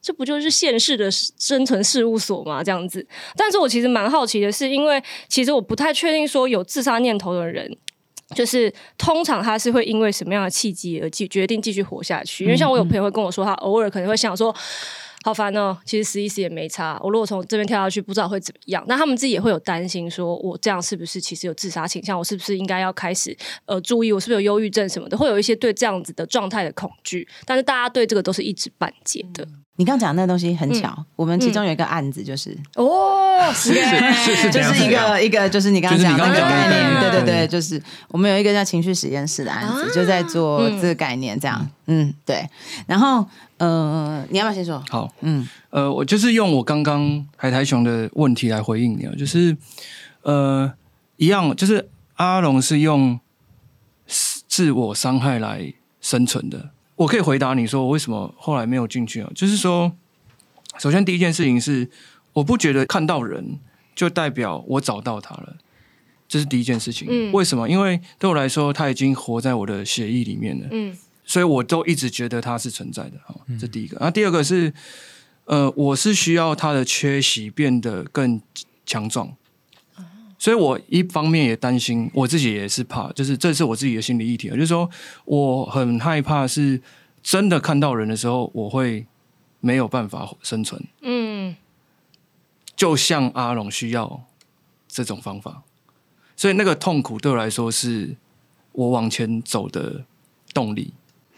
[0.00, 2.62] 这不就是现世的生存事务所吗？
[2.62, 3.04] 这样子。
[3.36, 7.76] 但是我其实蛮好奇的是，因为其实我不太确定说有自杀念头的人，
[8.36, 12.44] 就是通常他是会因为什么样的契机而继决定继续活下去？
[12.44, 14.54] 因为像我有朋友会跟我说，他偶尔可能会想说。
[15.22, 15.76] 好烦哦！
[15.84, 16.98] 其实十一死也没差。
[17.02, 18.82] 我如果从这边跳下去，不知道会怎么样。
[18.88, 22.18] 那他们自己也会有担心，说我这样是不是其实有自杀倾向？
[22.18, 24.10] 我是不是应该要开始呃注意？
[24.12, 25.18] 我是不是有忧郁症什么的？
[25.18, 27.28] 会有一些对这样子的状态的恐惧。
[27.44, 29.46] 但是大家对这个都是一知半解的。
[29.80, 42.46] 你刚讲那个东西很巧，我们其中有一个案子就是哦，是是是，就是一个一个就是你刚刚讲那个概念，对对对，就是我们有一个叫情绪实验室的案子，就在做这个概念，这样，嗯，对。
[42.86, 44.84] 然后呃，你要不要先说？
[44.90, 49.56] 好，嗯，呃，我就是用我刚刚海苔熊的问题来回应你啊，就是
[50.20, 50.70] 呃，
[51.16, 53.18] 一样，就是阿龙是用
[54.06, 56.68] 自我伤害来生存的。
[57.00, 59.30] 我可以回答你说，我为什么后来没有进去啊？
[59.34, 59.90] 就是说，
[60.78, 61.88] 首先第一件事情是，
[62.34, 63.58] 我不觉得看到人
[63.94, 65.56] 就代表我找到他了，
[66.28, 67.08] 这是第一件事情。
[67.10, 67.66] 嗯，为什么？
[67.70, 70.68] 因为对我来说，他已经活在我的血液里面了。
[70.70, 73.12] 嗯，所以我都一直觉得他是存在的。
[73.24, 73.96] 好，这第一个。
[73.98, 74.70] 那第二个是，
[75.46, 78.42] 呃，我是需要他的缺席变得更
[78.84, 79.34] 强壮。
[80.40, 84.88] 所以我一方面也担心，我自己也是怕，就是这是我自己的心理议题，就是说
[85.26, 86.80] 我很害怕，是
[87.22, 89.06] 真的看到人的时候，我会
[89.60, 90.82] 没有办法生存。
[91.02, 91.54] 嗯，
[92.74, 94.24] 就像阿龙需要
[94.88, 95.62] 这种方法，
[96.34, 98.16] 所以那个痛苦对我来说是
[98.72, 100.06] 我往前走的
[100.54, 100.94] 动力。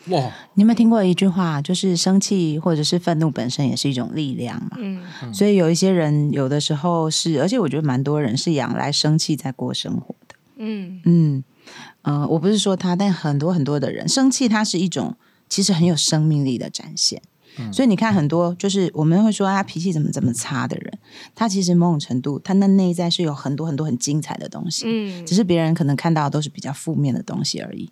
[0.09, 0.33] 哇！
[0.55, 4.77] 你有没有听过一句话，就是生气或者是愤怒本身也是一种力量嘛？
[4.79, 10.35] 嗯，所以有一些人有的时候是，而且我觉得蛮多人是养来生气在过生活的。
[10.57, 11.45] 嗯嗯
[12.03, 15.17] 呃，我不是说他，但很多很多的人生气，它是一种
[15.49, 17.23] 其实很有生命力的展现。
[17.71, 20.99] 所以你看，很多就是我们会说他脾气怎么怎么差的人，
[21.35, 24.85] 他其实某种程度，他那内在是有很多很多很精彩的东西。
[24.87, 27.91] 嗯，只是别人可能看到都是比较负面的东西而已。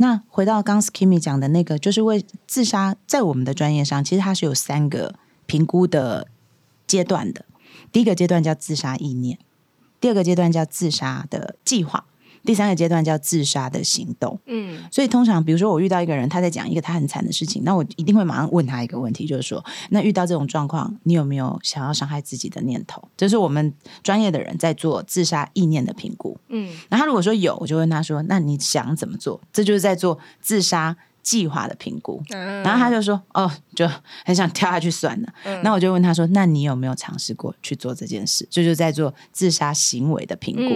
[0.00, 6.26] 那回到刚 Skimmy 讲的那个，就是为自杀，在我们的专业上，其实它是有三个评估的
[6.86, 7.44] 阶段的。
[7.92, 9.38] 第一个阶段叫自杀意念，
[10.00, 12.06] 第二个阶段叫自杀的计划。
[12.44, 23.02] 第三个阶段叫自杀的行动，嗯，所以通常比如说我遇到一个人，他在讲一个他很惨的事情，那我一定会马上问他一个问题，就是说，那遇到这种状况，你有没有想要伤害自己的念头？
[23.16, 23.72] 这是我们
[24.02, 29.40] 专业的人在做自杀意念的评估，嗯，那他如果说有，我就问他说，那你想怎么做？
[29.52, 30.96] 这就是在做自杀。
[31.30, 33.88] 计划的评估，然后他就说：“哦，就
[34.24, 40.74] 很想跳下去算了。”那我就问他说：“那你有没有尝试过去做这件事？”就是在做自杀行为的评估。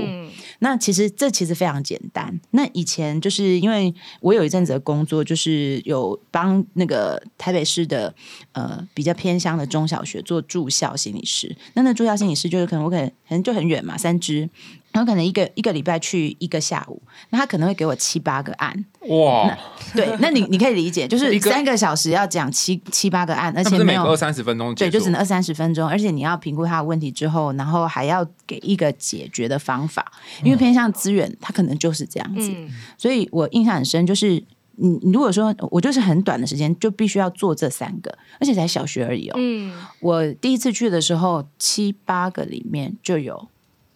[0.61, 2.41] 那其实这其实非常简单。
[2.53, 8.15] 那以前就是因为我有一阵子的工作，就是有帮那个台北市的
[8.53, 11.57] 呃比较偏乡的中小学做住校心理师。
[11.73, 14.49] 那那住校心理师就是可能我可能可能就很远嘛，三支。
[14.95, 18.85] 然后可能一个一个礼拜去一个下午，那他可能会给我七八个案。
[19.09, 19.59] 哇，
[19.93, 30.13] 对，那你你可以理解，就是三个小时要讲七七八个案，而且没有二三十分钟，对，就只能二三十分钟，而且你要评估他的问题之后，然后还要给一个解决的方法，
[30.45, 32.55] 因为偏向资源，他可能就是这样子。
[32.97, 34.41] 所以我印象很深，就是
[34.77, 39.35] 你如果说我就是很短的时间就必须要做这三个，而且才小学而已哦。
[39.39, 43.49] 嗯，我第一次去的时候，七八个里面就有。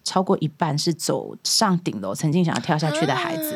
[0.09, 3.55] 超过一半是走上顶楼，曾经想要跳下去的孩子，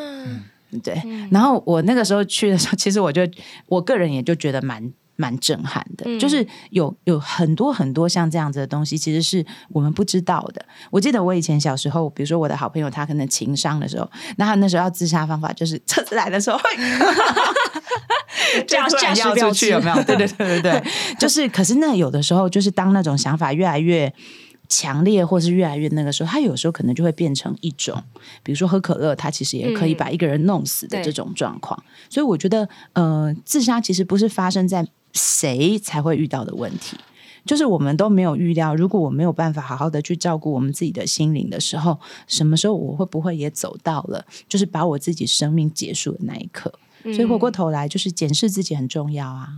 [0.83, 1.01] 对。
[1.31, 3.23] 然后我那个时候去的时候，其实我就
[3.65, 10.63] 我个人也就觉得蛮蛮震撼的，就是有有很多很多像这样子的东西，其实是我们不知道的。
[10.91, 16.59] 我记得我以前小时候，比如说我的好朋友他可能情商的时候，那他那时候要自杀方法就是车子来的时候，
[18.67, 19.95] 驾 驾驶出去有没有？
[20.03, 20.83] 对对对对对，
[21.17, 24.13] 就是可是那有的时候就是当那种想法越来越。
[24.67, 28.01] 强烈，或是越来越那个时候，他有时候可能就会变成一种，
[28.41, 31.81] 比如说喝可乐，他其实也可以把一个人弄死的这种状况。
[32.09, 36.97] 所以我觉得，呃，自杀其实不是发生在谁才会遇到的问题，
[37.45, 46.73] 就是我们都没有预料，如果我没有办法好好的去照顾我们自己的心灵的时候，什么时候我会不会也走到了，就是把我自己生命结束的那一刻？
[47.03, 49.49] 所以回过头来，就是检视自己很重要啊。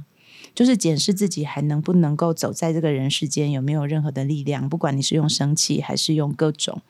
[0.55, 4.69] 就是检视自己还能不能够走在这个人世间，有没有任何的力量？
[4.69, 6.81] 不管你是用生气，还是用各种。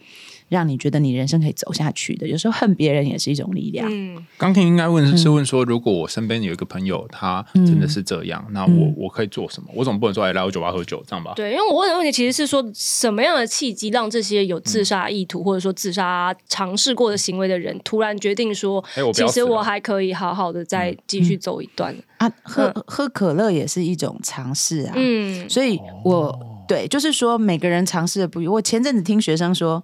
[0.47, 3.87] 让你觉得你人生可以走下去的，有时候恨别人也是一种力量。
[3.91, 9.69] 嗯，刚听应该问是问说，如果我身边有一个朋友，他真的是这样，那我我可以做什么？
[9.73, 11.33] 我总不能说来我酒吧喝酒这样吧？
[11.35, 22.31] 对，因为我问的问题其实是说，什么样的契机让这些有自杀意图或者说自杀尝试过的行为的人，突然决定说，哎，其实我还可以好好的再继续走一段啊？
[22.43, 24.93] 喝喝可乐也是一种尝试啊。
[24.95, 28.47] 嗯，所以我对，就是说每个人尝试的不一。
[28.47, 29.83] 我前阵子听学生说。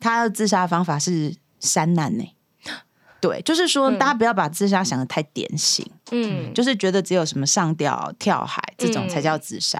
[0.00, 2.24] 他的自杀方法是山难呢，
[3.20, 9.76] 对，就是说大家不要把自杀想的太典型，嗯，就是觉得只有什么上吊、跳海这种才叫自杀，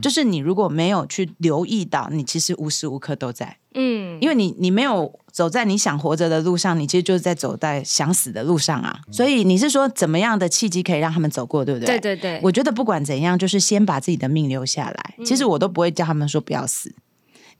[0.00, 9.00] 就是你如果没有去留意到，你其实无时无刻都在，嗯，因为你你没有走在你想活着的路上，你其实就是在走在想死的路上啊。
[9.12, 12.00] 所以你是说怎么样的契机可以让他们走过，对不对？
[12.00, 15.14] 对对对，我觉得不管怎样，就是先把自己的命留下来。
[15.26, 16.94] 其实我都不会叫他们说不要死，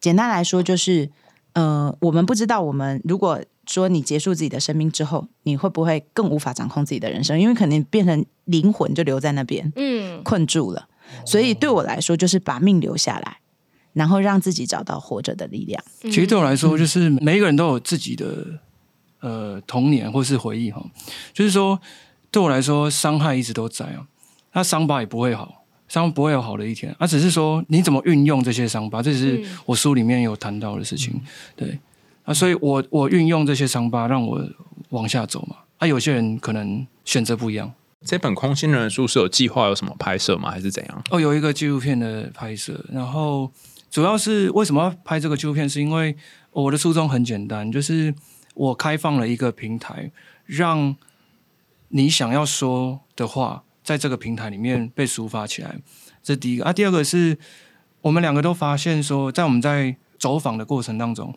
[0.00, 1.10] 简单来说就是。
[1.58, 7.40] 呃，我们不知道，我们如果说你结束自己的生命之后，你会不会更无法掌控自己的人生？
[7.40, 10.86] 因为可能变成灵魂就留在那边，嗯，困住了。
[11.26, 13.38] 所以对我来说，就是把命留下来，
[13.92, 15.82] 然后让自己找到活着的力量。
[16.02, 18.60] 其实对我来说，就是每一个人都有自己的
[19.18, 20.80] 呃童年或是回忆哈。
[21.32, 21.80] 就是说，
[22.30, 24.06] 对我来说，伤害一直都在啊，
[24.52, 25.64] 那伤疤也不会好。
[25.88, 31.18] 伤不会有好的一天，而只是说你怎么运用这些伤疤，这是我书里面有谈到的事情。
[31.56, 31.78] 对
[32.24, 34.46] 啊，所以我我运用这些伤疤让我
[34.90, 35.56] 往下走嘛。
[35.78, 37.72] 啊，有些人可能选择不一样。
[38.04, 40.50] 这本空心人的书是有计划有什么拍摄吗？
[40.50, 41.02] 还是怎样？
[41.10, 43.50] 哦，有一个纪录片的拍摄，然后
[43.90, 45.68] 主要是为什么要拍这个纪录片？
[45.68, 46.14] 是因为
[46.52, 48.14] 我的初衷很简单，就是
[48.54, 50.10] 我开放了一个平台，
[50.44, 50.94] 让
[51.88, 53.64] 你想要说的话。
[53.88, 55.74] 在这个平台里面被抒发起来，
[56.22, 56.70] 这是第一个啊。
[56.70, 57.38] 第二个是
[58.02, 61.34] 我们两个都发现说，在我们在走访的过程当中，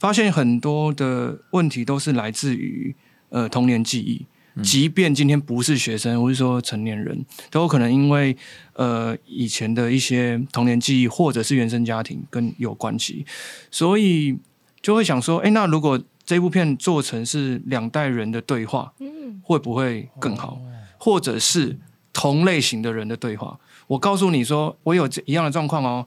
[0.00, 2.96] 发现很多的问题都是来自于
[3.28, 4.26] 呃童年记忆。
[4.64, 8.36] 即便今天不是学生，或是说成年人，都有可能因为
[8.72, 13.24] 呃以前的一些童年记忆，或者是原生家庭跟有关系，
[13.70, 14.36] 所以
[14.80, 20.60] 就会想说，哎，那如果这部片做成是两代人的对话，嗯，会不会更好？
[20.98, 21.78] 或者是？
[22.12, 26.06] 同类型的人的对话，我告诉你说，我有一样的状况哦，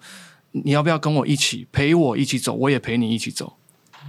[0.52, 2.54] 你要不要跟我一起陪我一起走？
[2.54, 3.54] 我也陪你一起走。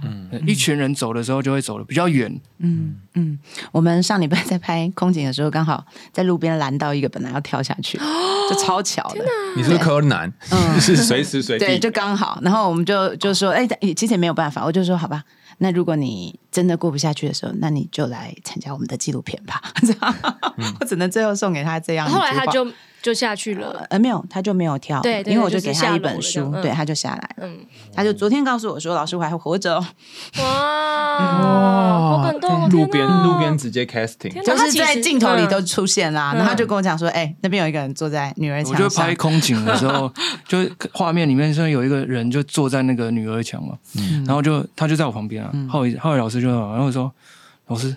[0.03, 2.31] 嗯，一群人走的时候就会走的比较远。
[2.59, 3.39] 嗯嗯，
[3.71, 7.97] 我们上礼拜在拍空景的时候，刚好在路边拦到一个本来要跳下去，
[8.47, 9.25] 就超巧的。
[9.55, 10.31] 你是柯南，
[10.79, 12.39] 是随时随地，对，就刚好。
[12.43, 15.23] 然后我们就就说，哎，其实也没有办法，我就说好吧。
[15.57, 19.61] 那如果你真的过不下去的时候，那你就来参加我们的纪录片吧。
[19.85, 20.15] 这样，
[20.79, 22.09] 我只能最后送给他这样。
[22.09, 22.65] 后来他就
[22.99, 24.99] 就下去了，呃，没有，他就没有跳。
[25.01, 27.29] 对，因为我就给他一本书，对，他就下来。
[27.37, 27.59] 嗯，
[27.93, 29.77] 他就昨天告诉我说：“老师，我还活着。”
[30.41, 32.67] 哇，好感动！
[32.69, 36.33] 路边路边直接 casting，就是在镜头里都出现啦。
[36.33, 40.11] 然后他就跟我讲说：“哎，那边有一个人坐在女儿墙。”我就拍空景的时候，
[40.49, 40.57] 就
[40.91, 43.77] 画面里面说有一个人就坐在那个女儿墙嘛，
[44.25, 45.53] 然后就他就在我旁边啊。
[45.69, 47.11] 浩宇浩宇老师就然后我说
[47.67, 47.95] ：“老师，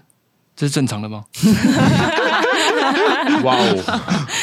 [0.57, 1.25] 这是正常的吗？”
[3.45, 3.83] 哇哦！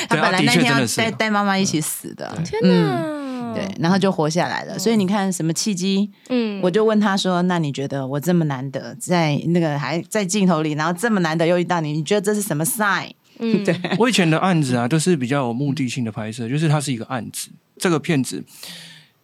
[0.10, 3.54] 他本来那天要带带妈妈一起死的，天哪！
[3.54, 4.78] 对，然后就活下来了。
[4.78, 6.10] 所以你看什么契机？
[6.30, 18.44] 嗯，我就问他说：“那你觉得我这么难得在那个还在镜头里，然后这么难得又遇到你，你觉得这是什么 sign？” 嗯，对 我以前的案子啊，都是比较有目的性的拍摄，就是它是一个案子，这个片子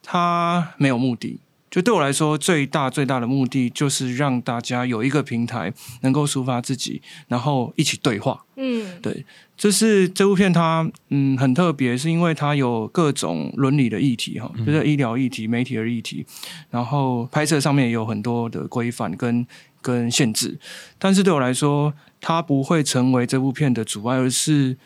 [0.04, 1.40] 它没有目的。
[1.74, 8.46] 就对我来说，最大最大的目的就是让大家有一个平台，能够抒发自己，然后一起对话。
[8.58, 9.26] 嗯，对，
[9.58, 16.24] 就是这部片它嗯很特别，是因为它有各种伦理的议题哈，就是医疗议题、媒体的议题，
[16.70, 19.44] 然后拍摄上面也有很多的规范跟
[19.82, 20.60] 跟限制。
[21.00, 24.78] 但是对我来说，它不会成为这部片的阻碍，而是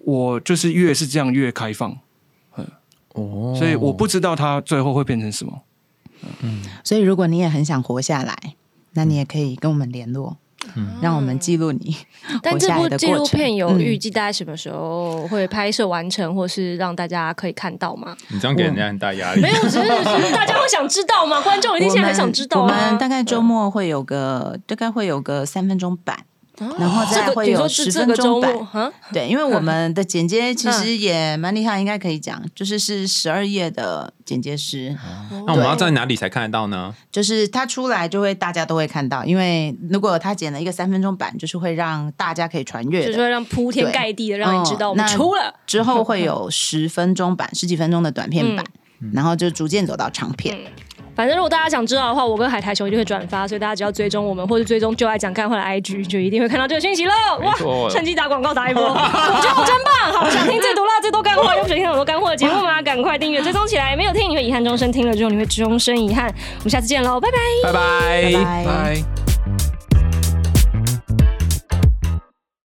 [0.00, 1.96] 我就是越是这样越开放。
[2.56, 2.66] 嗯，
[3.10, 5.62] 哦，所以我不知道它最后会变成什么。
[6.42, 8.36] 嗯，所以如果你也很想活下来，
[8.92, 10.36] 那你也可以跟我们联络，
[10.76, 11.96] 嗯，让我们记录你。
[12.42, 18.16] 但这部纪录片有预计大概什么时候会拍摄完成，或是让大家可以看到吗？
[18.28, 19.40] 你这样给人家很大压力。
[19.42, 21.40] 没有，只是大家会想知道吗？
[21.40, 22.62] 观众一定现在很想知道。
[22.62, 26.24] 我们大概周末会有个，大概会有个三分钟版。
[26.78, 34.96] 然后再会有十分钟版，对，因为我们的剪接其实也蛮厉害，应该可以讲，就是是十二页的剪接师。
[35.46, 36.94] 那我们要在哪里才看得到呢？
[37.10, 45.52] 就是他出来就会大家都会看到，因为如果他剪了一个三分钟版，就是会让大家可以传阅，就是让铺天盖地的让你知道我们出了。
[45.66, 48.64] 之后会有十分钟版、十几分钟的短片版，
[49.12, 50.56] 然后就逐渐走到长片。
[51.14, 57.12] 反正如果大家想知道的话，我跟海苔熊一定会转发，所以大家只要追踪我们或者追踪就爱讲干货的 IG，就一定会看到这个讯息了。
[57.42, 57.54] 哇，
[57.90, 60.12] 趁机打广告打一波，我觉得真棒！
[60.12, 62.82] 好，想听最毒辣、最多干货，又不想听很多干货的节目吗？
[62.82, 63.96] 赶快订阅追踪起来！
[63.96, 66.26] 没有听你会遗憾终生，听了之后你会终身遗憾。
[66.26, 69.23] 我们下次见喽，拜拜，拜拜，拜拜。